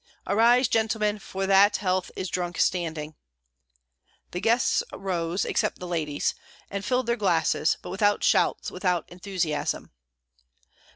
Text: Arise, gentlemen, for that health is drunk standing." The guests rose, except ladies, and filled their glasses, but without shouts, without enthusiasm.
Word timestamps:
Arise, 0.25 0.67
gentlemen, 0.67 1.19
for 1.19 1.45
that 1.45 1.77
health 1.77 2.09
is 2.15 2.27
drunk 2.27 2.57
standing." 2.59 3.13
The 4.31 4.41
guests 4.41 4.81
rose, 4.91 5.45
except 5.45 5.79
ladies, 5.79 6.33
and 6.71 6.83
filled 6.83 7.05
their 7.05 7.15
glasses, 7.15 7.77
but 7.83 7.91
without 7.91 8.23
shouts, 8.23 8.71
without 8.71 9.07
enthusiasm. 9.11 9.91